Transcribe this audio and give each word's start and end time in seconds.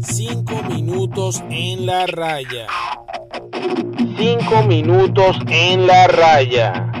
Cinco 0.00 0.62
minutos 0.68 1.42
en 1.50 1.86
la 1.86 2.06
raya. 2.06 2.66
Cinco 4.16 4.62
minutos 4.66 5.36
en 5.48 5.86
la 5.86 6.06
raya. 6.06 6.92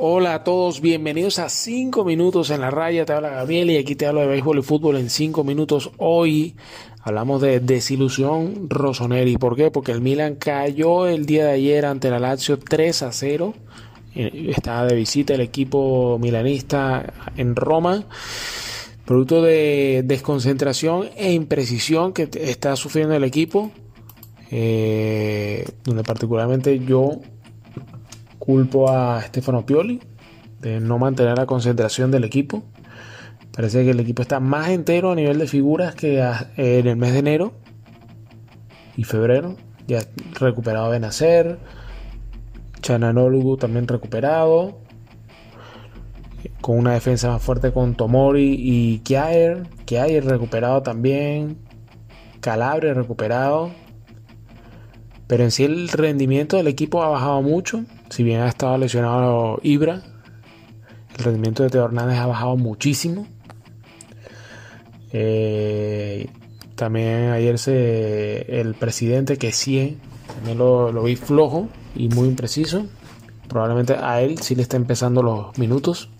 Hola 0.00 0.34
a 0.34 0.44
todos, 0.44 0.80
bienvenidos 0.80 1.40
a 1.40 1.48
5 1.48 2.04
minutos 2.04 2.50
en 2.50 2.60
la 2.60 2.70
raya. 2.70 3.04
Te 3.04 3.12
habla 3.12 3.30
Gabriel 3.30 3.70
y 3.70 3.78
aquí 3.78 3.96
te 3.96 4.06
hablo 4.06 4.20
de 4.20 4.28
béisbol 4.28 4.58
y 4.58 4.62
fútbol 4.62 4.96
en 4.96 5.10
5 5.10 5.42
minutos. 5.42 5.90
Hoy 5.96 6.54
hablamos 7.02 7.40
de 7.42 7.58
desilusión 7.58 8.68
Rossoneri. 8.70 9.36
¿Por 9.38 9.56
qué? 9.56 9.72
Porque 9.72 9.90
el 9.90 10.00
Milan 10.00 10.36
cayó 10.36 11.08
el 11.08 11.26
día 11.26 11.46
de 11.46 11.52
ayer 11.52 11.84
ante 11.84 12.10
la 12.10 12.20
Lazio 12.20 12.60
3 12.60 13.02
a 13.02 13.12
0. 13.12 13.54
Eh, 14.14 14.52
estaba 14.56 14.86
de 14.86 14.94
visita 14.94 15.34
el 15.34 15.40
equipo 15.40 16.18
milanista 16.20 17.12
en 17.36 17.56
Roma. 17.56 18.04
Producto 19.04 19.42
de 19.42 20.02
desconcentración 20.04 21.08
e 21.16 21.32
imprecisión 21.32 22.12
que 22.12 22.28
está 22.34 22.76
sufriendo 22.76 23.14
el 23.14 23.24
equipo. 23.24 23.70
Eh, 24.50 25.66
donde 25.84 26.02
particularmente 26.04 26.78
yo 26.78 27.20
culpo 28.38 28.90
a 28.90 29.20
Stefano 29.22 29.66
Pioli 29.66 30.00
de 30.60 30.80
no 30.80 30.98
mantener 30.98 31.36
la 31.36 31.46
concentración 31.46 32.10
del 32.10 32.24
equipo. 32.24 32.64
Parece 33.52 33.84
que 33.84 33.90
el 33.90 34.00
equipo 34.00 34.22
está 34.22 34.40
más 34.40 34.70
entero 34.70 35.12
a 35.12 35.14
nivel 35.14 35.38
de 35.38 35.46
figuras 35.46 35.94
que 35.94 36.24
en 36.56 36.86
el 36.86 36.96
mes 36.96 37.12
de 37.12 37.18
enero 37.18 37.52
y 38.96 39.04
febrero. 39.04 39.56
Ya 39.86 40.00
recuperado 40.38 40.90
Benacer, 40.90 41.58
Chananolugu 42.88 43.58
también 43.58 43.86
recuperado, 43.86 44.78
con 46.62 46.78
una 46.78 46.94
defensa 46.94 47.28
más 47.28 47.42
fuerte 47.42 47.70
con 47.70 47.94
Tomori 47.94 48.56
y 48.58 49.00
Kjaer. 49.00 49.66
Kjaer 49.84 50.24
recuperado 50.24 50.82
también, 50.82 51.58
Calabria 52.40 52.94
recuperado. 52.94 53.70
Pero 55.26 55.44
en 55.44 55.50
sí 55.50 55.64
el 55.64 55.90
rendimiento 55.90 56.56
del 56.56 56.66
equipo 56.66 57.02
ha 57.02 57.10
bajado 57.10 57.42
mucho. 57.42 57.84
Si 58.08 58.22
bien 58.22 58.40
ha 58.40 58.48
estado 58.48 58.78
lesionado 58.78 59.60
Ibra, 59.62 60.00
el 61.18 61.24
rendimiento 61.24 61.64
de 61.64 61.68
Teo 61.68 61.84
Hernández 61.84 62.16
ha 62.16 62.26
bajado 62.26 62.56
muchísimo. 62.56 63.26
Eh, 65.12 66.30
también 66.74 67.32
ayer 67.32 67.58
se, 67.58 68.60
el 68.60 68.74
presidente 68.74 69.36
que 69.36 69.52
sí, 69.52 69.98
también 70.38 70.58
lo, 70.58 70.92
lo 70.92 71.02
vi 71.02 71.16
flojo 71.16 71.68
y 71.96 72.08
muy 72.08 72.28
impreciso. 72.28 72.86
Probablemente 73.48 73.94
a 73.94 74.20
él 74.22 74.38
sí 74.38 74.54
le 74.54 74.62
está 74.62 74.76
empezando 74.76 75.20
los 75.20 75.58
minutos. 75.58 76.10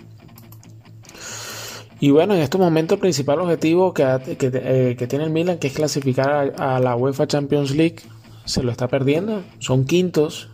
Y 2.01 2.11
bueno, 2.11 2.35
en 2.35 2.41
estos 2.41 2.61
momentos 2.61 2.97
el 2.97 3.01
principal 3.01 3.41
objetivo 3.41 3.95
que, 3.95 4.03
eh, 4.05 4.97
que, 4.99 5.07
tiene 5.07 5.25
el 5.25 5.31
Milan, 5.31 5.59
que 5.59 5.69
es 5.69 5.73
clasificar 5.73 6.55
a, 6.59 6.81
la 6.81 6.97
UEFA 6.97 7.29
Champions 7.29 7.77
League, 7.77 7.97
se 8.45 8.65
lo 8.65 8.73
está 8.73 8.89
perdiendo. 8.89 9.45
Son 9.61 9.85
quintos, 9.85 10.51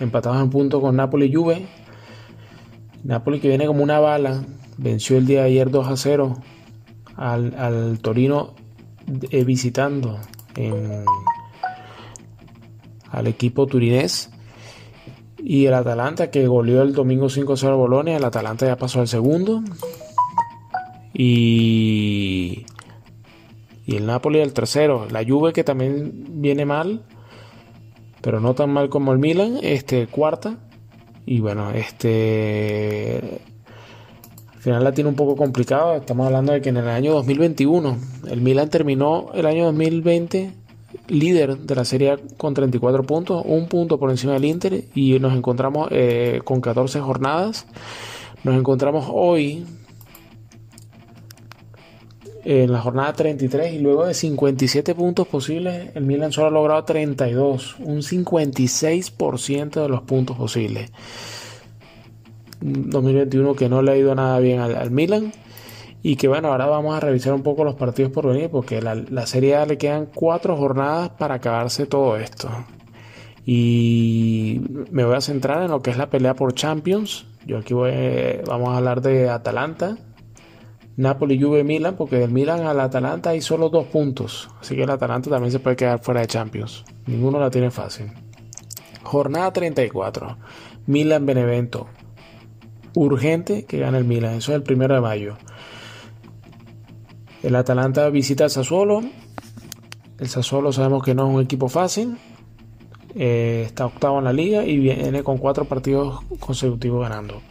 empatados 0.00 0.42
en 0.42 0.48
punto 0.48 0.80
con 0.80 0.96
Napoli 0.96 1.26
y 1.26 1.34
Juve. 1.34 1.66
Napoli 3.04 3.40
que 3.40 3.48
viene 3.48 3.66
como 3.66 3.82
una 3.82 4.00
bala, 4.00 4.42
venció 4.78 5.18
el 5.18 5.26
día 5.26 5.40
de 5.40 5.48
ayer 5.48 5.70
2 5.70 5.86
a 5.86 5.96
0 5.96 6.36
al, 7.16 7.98
Torino 8.00 8.54
eh, 9.30 9.44
visitando 9.44 10.18
al 13.12 13.28
equipo 13.28 13.66
turinés. 13.66 14.30
Y 15.38 15.66
el 15.66 15.74
Atalanta 15.74 16.30
que 16.30 16.46
goleó 16.46 16.82
el 16.82 16.92
domingo 16.92 17.26
5-0 17.26 17.68
a 17.68 17.74
Bolonia. 17.74 18.16
El 18.16 18.24
Atalanta 18.24 18.66
ya 18.66 18.76
pasó 18.76 19.00
al 19.00 19.08
segundo. 19.08 19.62
Y, 21.14 22.66
y 23.86 23.96
el 23.96 24.06
Napoli 24.06 24.40
al 24.40 24.52
tercero. 24.52 25.06
La 25.10 25.24
Juve 25.24 25.52
que 25.52 25.62
también 25.62 26.40
viene 26.40 26.64
mal 26.64 27.04
pero 28.22 28.40
no 28.40 28.54
tan 28.54 28.70
mal 28.70 28.88
como 28.88 29.12
el 29.12 29.18
Milan, 29.18 29.58
este 29.62 30.06
cuarta. 30.06 30.56
Y 31.26 31.40
bueno, 31.40 31.70
este 31.72 33.40
al 34.54 34.60
final 34.60 34.84
la 34.84 34.92
tiene 34.92 35.10
un 35.10 35.16
poco 35.16 35.36
complicado. 35.36 35.96
Estamos 35.96 36.26
hablando 36.26 36.52
de 36.52 36.62
que 36.62 36.70
en 36.70 36.78
el 36.78 36.88
año 36.88 37.12
2021 37.12 37.98
el 38.30 38.40
Milan 38.40 38.70
terminó 38.70 39.30
el 39.34 39.44
año 39.44 39.64
2020 39.66 40.52
líder 41.08 41.58
de 41.58 41.74
la 41.74 41.84
serie 41.84 42.16
con 42.36 42.54
34 42.54 43.04
puntos, 43.04 43.42
un 43.46 43.68
punto 43.68 43.98
por 43.98 44.10
encima 44.10 44.34
del 44.34 44.44
Inter 44.44 44.84
y 44.94 45.18
nos 45.18 45.34
encontramos 45.34 45.88
eh, 45.90 46.40
con 46.44 46.60
14 46.60 47.00
jornadas. 47.00 47.66
Nos 48.44 48.56
encontramos 48.56 49.06
hoy 49.08 49.64
en 52.44 52.72
la 52.72 52.80
jornada 52.80 53.12
33 53.12 53.74
y 53.74 53.78
luego 53.78 54.06
de 54.06 54.14
57 54.14 54.94
puntos 54.94 55.28
posibles, 55.28 55.90
el 55.94 56.04
Milan 56.04 56.32
solo 56.32 56.48
ha 56.48 56.50
logrado 56.50 56.84
32, 56.84 57.76
un 57.80 57.98
56% 57.98 59.82
de 59.82 59.88
los 59.88 60.02
puntos 60.02 60.36
posibles. 60.36 60.90
2021 62.60 63.54
que 63.54 63.68
no 63.68 63.82
le 63.82 63.92
ha 63.92 63.96
ido 63.96 64.14
nada 64.14 64.38
bien 64.38 64.60
al, 64.60 64.90
Milan 64.90 65.32
y 66.02 66.16
que 66.16 66.28
bueno, 66.28 66.48
ahora 66.48 66.66
vamos 66.66 66.96
a 66.96 67.00
revisar 67.00 67.32
un 67.32 67.42
poco 67.42 67.64
los 67.64 67.76
partidos 67.76 68.10
por 68.10 68.26
venir 68.26 68.50
porque 68.50 68.82
la, 68.82 68.94
la 68.94 69.26
Serie 69.26 69.56
A 69.56 69.66
le 69.66 69.78
quedan 69.78 70.06
cuatro 70.06 70.56
jornadas 70.56 71.10
para 71.10 71.36
acabarse 71.36 71.86
todo 71.86 72.16
esto. 72.16 72.48
Y 73.44 74.60
me 74.90 75.04
voy 75.04 75.16
a 75.16 75.20
centrar 75.20 75.62
en 75.62 75.70
lo 75.70 75.82
que 75.82 75.90
es 75.90 75.96
la 75.96 76.10
pelea 76.10 76.34
por 76.34 76.54
Champions. 76.54 77.26
Yo 77.46 77.58
aquí 77.58 77.74
voy, 77.74 77.92
vamos 78.46 78.70
a 78.70 78.76
hablar 78.76 79.00
de 79.00 79.28
Atalanta, 79.28 79.96
Napoli, 80.96 81.40
Juve, 81.40 81.64
Milan, 81.64 81.96
porque 81.96 82.16
del 82.16 82.30
Milan 82.30 82.66
al 82.66 82.78
Atalanta 82.80 83.30
hay 83.30 83.40
solo 83.40 83.68
dos 83.68 83.86
puntos. 83.86 84.48
Así 84.60 84.76
que 84.76 84.82
el 84.82 84.90
Atalanta 84.90 85.30
también 85.30 85.50
se 85.50 85.58
puede 85.58 85.76
quedar 85.76 86.00
fuera 86.00 86.20
de 86.20 86.26
Champions. 86.26 86.84
Ninguno 87.06 87.40
la 87.40 87.50
tiene 87.50 87.70
fácil. 87.70 88.12
Jornada 89.02 89.52
34. 89.52 90.36
Milan 90.86 91.26
Benevento. 91.26 91.88
Urgente 92.94 93.64
que 93.64 93.78
gane 93.78 93.98
el 93.98 94.04
Milan. 94.04 94.34
Eso 94.34 94.52
es 94.52 94.56
el 94.56 94.62
primero 94.62 94.94
de 94.94 95.00
mayo. 95.00 95.36
El 97.42 97.56
Atalanta 97.56 98.08
visita 98.10 98.44
al 98.44 98.50
Sassuolo. 98.50 99.02
El 100.18 100.28
Sassuolo 100.28 100.72
sabemos 100.72 101.02
que 101.02 101.14
no 101.14 101.28
es 101.28 101.34
un 101.34 101.42
equipo 101.42 101.68
fácil. 101.68 102.16
Eh, 103.14 103.64
está 103.66 103.86
octavo 103.86 104.18
en 104.18 104.24
la 104.24 104.32
liga 104.32 104.64
y 104.64 104.78
viene 104.78 105.22
con 105.22 105.38
cuatro 105.38 105.66
partidos 105.66 106.20
consecutivos 106.40 107.02
ganando 107.02 107.42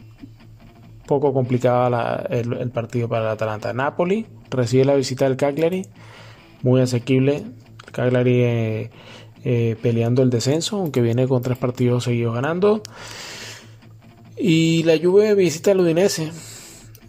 poco 1.12 1.34
complicado 1.34 1.94
el, 2.30 2.70
partido 2.70 3.10
para 3.10 3.26
el 3.26 3.32
Atalanta. 3.32 3.74
Napoli 3.74 4.26
recibe 4.50 4.86
la 4.86 4.96
visita 4.96 5.26
del 5.26 5.36
Cagliari, 5.36 5.86
muy 6.64 6.80
asequible. 6.80 7.44
Cagliari 7.92 8.42
eh, 8.44 8.92
eh, 9.44 9.76
peleando 9.82 10.24
el 10.24 10.30
descenso, 10.30 10.78
aunque 10.78 11.02
viene 11.02 11.28
con 11.28 11.42
tres 11.42 11.58
partidos 11.58 12.06
seguidos 12.06 12.34
ganando. 12.36 12.82
Y 14.38 14.84
la 14.84 14.98
Juve 14.98 15.36
visita 15.36 15.72
al 15.72 15.82
Udinese. 15.82 16.32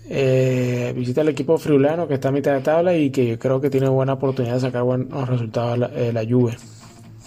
Eh, 0.09 0.93
visita 0.97 1.21
al 1.21 1.29
equipo 1.29 1.59
friulano 1.59 2.09
que 2.09 2.15
está 2.15 2.29
a 2.29 2.33
mitad 2.33 2.53
de 2.55 2.61
tabla 2.61 2.97
y 2.97 3.11
que 3.11 3.39
creo 3.39 3.61
que 3.61 3.71
tiene 3.71 3.89
buena 3.89 4.15
oportunidad 4.15 4.55
de 4.55 4.61
sacar 4.61 4.83
buenos 4.83 5.29
resultados 5.29 5.79
la, 5.79 5.89
la 5.89 6.25
Juve. 6.29 6.57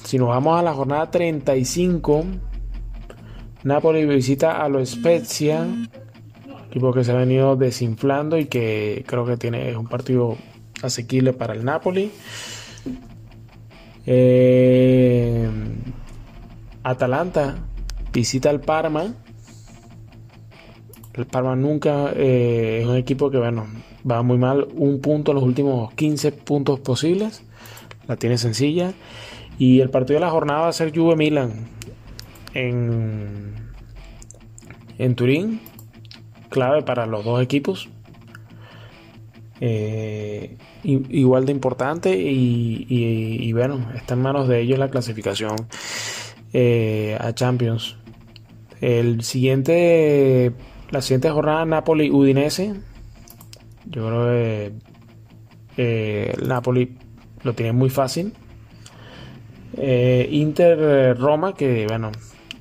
Si 0.03 0.17
nos 0.17 0.27
vamos 0.27 0.59
a 0.59 0.63
la 0.63 0.73
jornada 0.73 1.09
35, 1.09 2.25
Napoli 3.63 4.05
visita 4.05 4.63
a 4.63 4.69
lo 4.69 4.85
Spezia 4.85 5.65
equipo 6.75 6.91
que 6.91 7.05
se 7.05 7.13
ha 7.13 7.15
venido 7.15 7.55
desinflando 7.55 8.37
y 8.37 8.47
que 8.47 9.05
creo 9.07 9.25
que 9.25 9.37
tiene 9.37 9.77
un 9.77 9.87
partido 9.87 10.35
asequible 10.81 11.31
para 11.31 11.53
el 11.53 11.63
Napoli. 11.63 12.11
Eh, 14.05 15.49
Atalanta 16.83 17.55
visita 18.11 18.49
al 18.49 18.59
Parma. 18.59 19.13
El 21.15 21.25
Parma 21.25 21.55
nunca 21.55 22.11
eh, 22.15 22.79
es 22.81 22.87
un 22.87 22.97
equipo 22.97 23.31
que 23.31 23.37
bueno, 23.37 23.67
va 24.09 24.21
muy 24.21 24.37
mal. 24.37 24.67
Un 24.75 24.99
punto 24.99 25.31
en 25.31 25.35
los 25.35 25.43
últimos 25.43 25.93
15 25.93 26.31
puntos 26.31 26.79
posibles. 26.79 27.43
La 28.07 28.17
tiene 28.17 28.37
sencilla. 28.37 28.93
Y 29.57 29.79
el 29.79 29.89
partido 29.89 30.19
de 30.19 30.25
la 30.25 30.31
jornada 30.31 30.61
va 30.61 30.67
a 30.67 30.73
ser 30.73 30.95
Juve 30.95 31.15
Milan 31.15 31.67
en, 32.53 33.53
en 34.97 35.15
Turín 35.15 35.61
clave 36.49 36.83
para 36.83 37.05
los 37.05 37.23
dos 37.25 37.41
equipos. 37.41 37.89
Eh, 39.61 40.57
igual 40.83 41.45
de 41.45 41.51
importante 41.51 42.15
y, 42.17 43.51
bueno, 43.53 43.89
está 43.95 44.13
en 44.13 44.21
manos 44.21 44.47
de 44.47 44.59
ellos 44.61 44.77
la 44.77 44.89
clasificación 44.89 45.55
eh, 46.53 47.17
a 47.19 47.33
Champions. 47.33 47.97
El 48.81 49.23
siguiente, 49.23 50.53
la 50.89 51.01
siguiente 51.01 51.29
jornada 51.29 51.65
Napoli-Udinese. 51.65 52.75
Yo 53.85 54.07
creo 54.07 54.25
que 54.25 54.73
eh, 55.77 56.33
Napoli 56.45 56.97
lo 57.43 57.53
tiene 57.53 57.73
muy 57.73 57.89
fácil. 57.89 58.33
Inter-Roma, 59.77 61.53
que 61.53 61.85
bueno, 61.87 62.11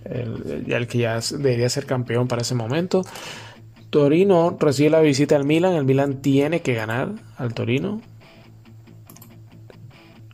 el, 0.05 0.65
el 0.71 0.87
que 0.88 0.99
ya 0.99 1.21
debería 1.21 1.69
ser 1.69 1.87
campeón 1.87 2.26
para 2.26 2.43
ese 2.43 2.55
momento. 2.55 3.05
Torino 3.91 4.56
recibe 4.59 4.91
la 4.91 5.00
visita 5.00 5.37
al 5.37 5.44
Milan. 5.44 5.75
El 5.75 5.85
Milan 5.85 6.21
tiene 6.21 6.62
que 6.62 6.75
ganar 6.75 7.12
al 7.37 7.55
Torino. 7.55 8.00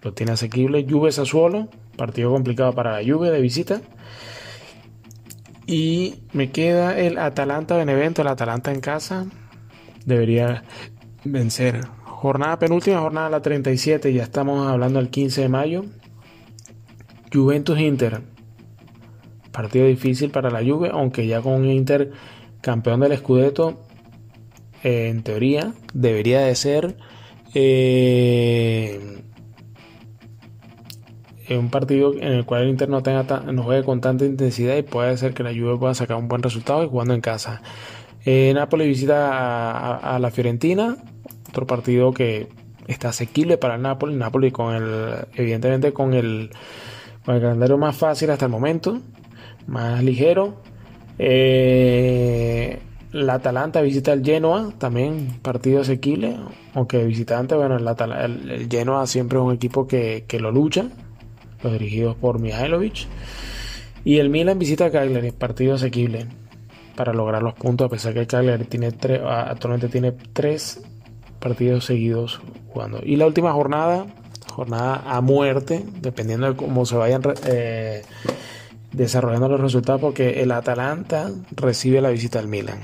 Lo 0.00 0.14
tiene 0.14 0.32
asequible. 0.32 0.86
Juve 0.88 1.12
Sassuolo. 1.12 1.68
Partido 1.96 2.30
complicado 2.30 2.72
para 2.72 2.98
la 2.98 3.06
Juve 3.06 3.30
de 3.30 3.42
visita. 3.42 3.82
Y 5.70 6.24
me 6.32 6.50
queda 6.50 6.98
el 6.98 7.16
Atalanta 7.16 7.76
Benevento. 7.76 8.22
El 8.22 8.28
Atalanta 8.28 8.72
en 8.72 8.80
casa. 8.80 9.26
Debería 10.04 10.64
vencer. 11.22 11.86
Jornada 12.02 12.58
penúltima, 12.58 12.98
jornada 12.98 13.30
la 13.30 13.40
37. 13.40 14.12
Ya 14.12 14.24
estamos 14.24 14.66
hablando 14.66 14.98
del 14.98 15.10
15 15.10 15.42
de 15.42 15.48
mayo. 15.48 15.84
Juventus 17.32 17.78
Inter. 17.78 18.20
Partido 19.52 19.86
difícil 19.86 20.32
para 20.32 20.50
la 20.50 20.58
Juve, 20.58 20.90
aunque 20.92 21.28
ya 21.28 21.40
con 21.40 21.64
Inter 21.64 22.10
campeón 22.60 22.98
del 22.98 23.16
Scudetto, 23.16 23.80
eh, 24.82 25.06
en 25.06 25.22
teoría, 25.22 25.72
debería 25.94 26.40
de 26.40 26.56
ser 26.56 26.96
eh, 27.54 29.22
un 31.58 31.70
partido 31.70 32.14
en 32.14 32.32
el 32.32 32.44
cual 32.44 32.62
el 32.62 32.68
Inter 32.70 32.88
no, 32.88 33.02
tenga 33.02 33.24
no 33.52 33.62
juegue 33.62 33.84
con 33.84 34.00
tanta 34.00 34.24
intensidad 34.24 34.76
y 34.76 34.82
puede 34.82 35.16
ser 35.16 35.34
que 35.34 35.42
la 35.42 35.50
Juve 35.50 35.78
pueda 35.78 35.94
sacar 35.94 36.16
un 36.16 36.28
buen 36.28 36.42
resultado 36.42 36.84
y 36.84 36.88
jugando 36.88 37.14
en 37.14 37.20
casa. 37.20 37.62
Eh, 38.24 38.52
Napoli 38.54 38.86
visita 38.86 39.96
a, 39.96 40.18
la 40.18 40.30
Fiorentina, 40.30 40.96
otro 41.48 41.66
partido 41.66 42.12
que 42.12 42.48
está 42.86 43.10
asequible 43.10 43.58
para 43.58 43.76
el 43.76 43.82
Napoli. 43.82 44.14
Napoli 44.14 44.50
con 44.50 44.74
el, 44.74 45.26
evidentemente 45.34 45.92
con 45.92 46.14
el, 46.14 46.50
el 47.26 47.40
calendario 47.40 47.78
más 47.78 47.96
fácil 47.96 48.30
hasta 48.30 48.46
el 48.46 48.50
momento, 48.50 49.00
más 49.66 50.02
ligero. 50.02 50.62
Eh, 51.18 52.80
la 53.12 53.34
Atalanta 53.34 53.80
visita 53.80 54.12
el 54.12 54.24
Genoa, 54.24 54.72
también 54.78 55.38
partido 55.42 55.80
asequible, 55.80 56.36
aunque 56.74 57.04
visitante, 57.04 57.54
bueno, 57.56 57.76
el, 57.76 58.68
Genoa 58.70 59.06
siempre 59.06 59.38
es 59.38 59.44
un 59.44 59.52
equipo 59.52 59.86
que, 59.86 60.24
lo 60.38 60.52
lucha, 60.52 60.88
los 61.62 61.72
dirigidos 61.72 62.16
por 62.16 62.40
Mihailovic. 62.40 63.06
Y 64.04 64.18
el 64.18 64.30
Milan 64.30 64.58
visita 64.58 64.86
a 64.86 64.90
Cagliari, 64.90 65.30
partido 65.30 65.74
asequible 65.74 66.26
para 66.96 67.12
lograr 67.12 67.42
los 67.42 67.54
puntos, 67.54 67.86
a 67.86 67.90
pesar 67.90 68.14
que 68.14 68.20
el 68.20 68.26
Cagliari 68.26 68.64
tiene 68.64 68.92
tres, 68.92 69.20
actualmente 69.24 69.88
tiene 69.88 70.12
tres 70.12 70.82
partidos 71.38 71.84
seguidos 71.84 72.40
jugando. 72.72 73.00
Y 73.02 73.16
la 73.16 73.26
última 73.26 73.52
jornada, 73.52 74.06
jornada 74.52 75.02
a 75.06 75.20
muerte, 75.20 75.84
dependiendo 76.00 76.48
de 76.48 76.56
cómo 76.56 76.86
se 76.86 76.96
vayan 76.96 77.22
eh, 77.46 78.02
desarrollando 78.92 79.48
los 79.48 79.60
resultados 79.60 80.00
porque 80.00 80.42
el 80.42 80.52
Atalanta 80.52 81.30
recibe 81.56 82.00
la 82.00 82.10
visita 82.10 82.38
al 82.38 82.48
Milan. 82.48 82.78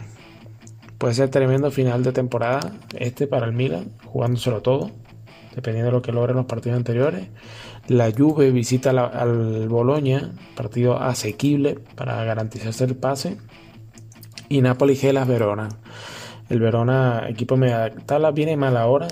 Puede 0.99 1.15
ser 1.15 1.29
tremendo 1.29 1.71
final 1.71 2.03
de 2.03 2.13
temporada 2.13 2.73
este 2.99 3.27
para 3.27 3.47
el 3.47 3.53
Milan, 3.53 3.91
jugándoselo 4.07 4.63
todo, 4.63 4.91
dependiendo 5.57 5.91
de 5.91 5.97
lo 5.97 6.03
que 6.03 6.13
logren 6.13 6.37
los 6.37 6.47
partidos 6.47 6.77
anteriores. 6.77 7.29
La 7.89 8.13
Juve 8.13 8.53
visita 8.53 8.91
al 8.91 9.69
Boloña, 9.69 10.31
partido 10.55 11.01
asequible 11.01 11.79
para 11.97 12.23
garantizarse 12.23 12.85
el 12.85 12.95
pase. 12.95 13.39
Y 14.49 14.61
Napoli 14.61 14.95
Gelas 14.95 15.27
Verona. 15.27 15.69
El 16.49 16.61
Verona, 16.61 17.27
equipo 17.29 17.57
de 17.57 17.63
media 17.63 17.93
tabla, 18.07 18.31
viene 18.31 18.57
mal 18.57 18.77
ahora, 18.77 19.09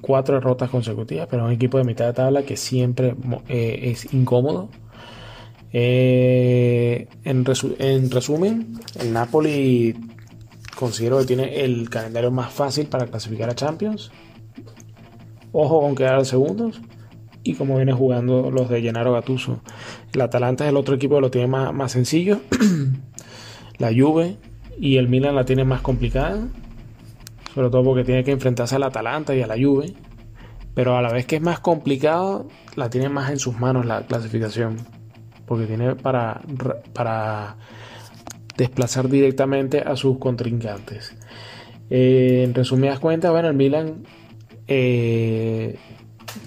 cuatro 0.00 0.34
derrotas 0.34 0.70
consecutivas, 0.70 1.28
pero 1.30 1.44
es 1.44 1.46
un 1.46 1.54
equipo 1.54 1.78
de 1.78 1.84
mitad 1.84 2.06
de 2.06 2.12
tabla 2.14 2.42
que 2.42 2.56
siempre 2.56 3.14
eh, 3.48 3.78
es 3.84 4.12
incómodo 4.12 4.68
eh, 5.72 7.08
en, 7.24 7.44
resumen, 8.10 8.78
el 9.00 9.12
Napoli 9.12 9.96
considero 10.76 11.18
que 11.20 11.24
tiene 11.24 11.64
el 11.64 11.88
calendario 11.88 12.30
más 12.30 12.52
fácil 12.52 12.86
para 12.86 13.06
clasificar 13.06 13.48
a 13.48 13.54
Champions. 13.54 14.10
Ojo 15.52 15.80
con 15.80 15.94
quedar 15.94 16.24
segundos. 16.24 16.80
Y 17.44 17.54
como 17.54 17.76
viene 17.76 17.92
jugando 17.92 18.50
los 18.50 18.68
de 18.68 18.82
Gennaro 18.82 19.12
Gattuso. 19.12 19.60
El 20.12 20.20
Atalanta 20.20 20.64
es 20.64 20.70
el 20.70 20.76
otro 20.76 20.94
equipo 20.94 21.16
que 21.16 21.20
lo 21.20 21.30
tiene 21.30 21.48
más, 21.48 21.72
más 21.74 21.92
sencillo. 21.92 22.40
la 23.78 23.92
Juve 23.94 24.36
y 24.78 24.96
el 24.96 25.08
Milan 25.08 25.34
la 25.34 25.44
tiene 25.44 25.64
más 25.64 25.80
complicada. 25.80 26.48
Sobre 27.54 27.70
todo 27.70 27.84
porque 27.84 28.04
tiene 28.04 28.24
que 28.24 28.30
enfrentarse 28.30 28.76
al 28.76 28.84
Atalanta 28.84 29.34
y 29.34 29.42
a 29.42 29.46
la 29.46 29.56
Juve. 29.56 29.94
Pero 30.74 30.96
a 30.96 31.02
la 31.02 31.12
vez 31.12 31.26
que 31.26 31.36
es 31.36 31.42
más 31.42 31.60
complicado, 31.60 32.48
la 32.76 32.88
tiene 32.88 33.08
más 33.08 33.30
en 33.30 33.38
sus 33.38 33.58
manos 33.58 33.84
la 33.84 34.06
clasificación 34.06 34.76
porque 35.52 35.66
tiene 35.66 35.96
para, 35.96 36.40
para 36.94 37.56
desplazar 38.56 39.10
directamente 39.10 39.80
a 39.80 39.96
sus 39.96 40.18
contrincantes. 40.18 41.14
Eh, 41.90 42.44
en 42.44 42.54
resumidas 42.54 42.98
cuentas, 43.00 43.30
bueno, 43.32 43.48
el 43.48 43.54
Milan 43.54 44.04
eh, 44.66 45.76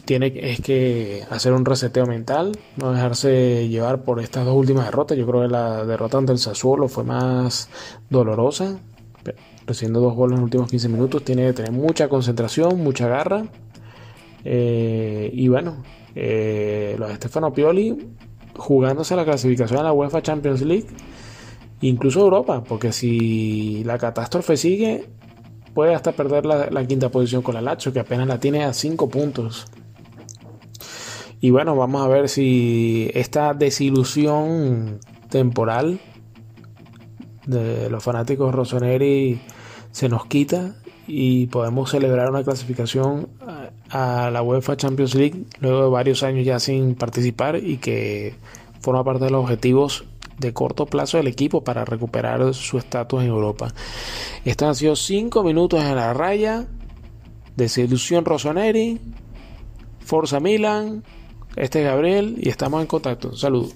tiene 0.06 0.34
es 0.36 0.62
que 0.62 1.24
hacer 1.30 1.54
un 1.54 1.66
reseteo 1.66 2.06
mental, 2.06 2.58
no 2.78 2.92
dejarse 2.92 3.68
llevar 3.68 4.04
por 4.04 4.20
estas 4.20 4.46
dos 4.46 4.56
últimas 4.56 4.86
derrotas. 4.86 5.18
Yo 5.18 5.28
creo 5.28 5.42
que 5.44 5.48
la 5.48 5.86
derrota 5.86 6.18
ante 6.18 6.32
el 6.32 6.40
Sassuolo 6.40 6.88
fue 6.88 7.04
más 7.04 7.70
dolorosa, 8.10 8.80
recibiendo 9.66 10.00
dos 10.00 10.16
goles 10.16 10.36
en 10.36 10.42
los 10.42 10.46
últimos 10.46 10.70
15 10.70 10.90
minutos. 10.90 11.24
Tiene 11.24 11.48
que 11.48 11.54
tener 11.54 11.72
mucha 11.72 12.08
concentración, 12.10 12.82
mucha 12.82 13.08
garra. 13.08 13.46
Eh, 14.44 15.32
y 15.34 15.48
bueno, 15.48 15.84
los 16.14 17.10
de 17.10 17.16
Stefano 17.16 17.54
Pioli 17.54 17.98
jugándose 18.58 19.16
la 19.16 19.26
clasificación 19.26 19.80
a 19.80 19.84
la 19.84 19.94
UEFA 19.94 20.22
Champions 20.22 20.62
League, 20.62 20.88
incluso 21.82 22.22
Europa, 22.22 22.64
porque 22.64 22.92
si 22.92 23.84
la 23.84 23.98
catástrofe 23.98 24.58
sigue, 24.58 25.06
puede 25.76 25.94
hasta 25.94 26.14
perder 26.14 26.46
la, 26.46 26.88
quinta 26.88 27.10
posición 27.10 27.44
con 27.44 27.54
la 27.54 27.62
Lazio, 27.62 27.94
que 27.94 28.00
apenas 28.00 28.28
la 28.28 28.40
tiene 28.40 28.64
a 28.64 28.74
5 28.74 29.10
puntos. 29.10 29.66
Y 31.42 31.52
bueno, 31.52 31.76
vamos 31.76 32.04
a 32.04 32.08
ver 32.08 32.30
si 32.30 33.12
esta 33.14 33.54
desilusión 33.54 35.00
temporal 35.30 36.00
de 37.46 37.90
los 37.90 38.02
fanáticos 38.02 38.56
rossoneri 38.56 39.42
se 39.92 40.08
nos 40.08 40.26
quita 40.26 40.76
y 41.08 41.48
podemos 41.48 41.92
celebrar 41.92 42.30
una 42.30 42.44
clasificación 42.44 43.28
a 43.92 44.32
la 44.32 44.42
UEFA 44.42 44.78
Champions 44.78 45.14
League 45.14 45.44
luego 45.60 45.84
de 45.84 45.90
varios 45.90 46.24
años 46.24 46.46
ya 46.46 46.60
sin 46.60 46.96
participar 46.96 47.58
y 47.58 47.78
que 47.78 48.34
forma 48.80 49.04
parte 49.04 49.26
de 49.26 49.32
los 49.32 49.44
objetivos 49.44 50.06
de 50.38 50.54
corto 50.54 50.86
plazo 50.86 51.18
del 51.18 51.28
equipo 51.28 51.64
para 51.64 51.86
recuperar 51.86 52.54
su 52.54 52.78
estatus 52.78 53.24
en 53.24 53.30
Europa. 53.30 53.74
Estos 54.44 54.68
han 54.68 54.76
sido 54.76 54.96
5 54.96 55.44
minutos 55.44 55.84
en 55.84 55.96
la 55.96 56.14
raya. 56.14 56.66
Desilusión 57.56 58.26
Rossoneri. 58.26 59.00
Forza 60.00 60.40
Milan. 60.40 61.04
Este 61.56 61.82
es 61.82 61.86
Gabriel 61.86 62.36
y 62.38 62.50
estamos 62.50 62.82
en 62.82 62.88
contacto. 62.88 63.36
Saludos. 63.36 63.74